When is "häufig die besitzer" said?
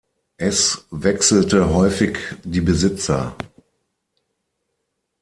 1.75-3.35